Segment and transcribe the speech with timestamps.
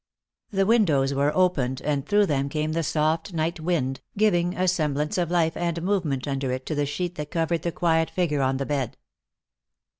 [0.49, 5.15] The windows were opened, and through them came the soft night wind, giving a semblance
[5.19, 8.57] of life and movement under it to the sheet that covered the quiet figure on
[8.57, 8.97] the bed.